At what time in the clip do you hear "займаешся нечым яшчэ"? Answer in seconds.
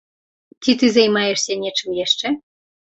0.95-2.27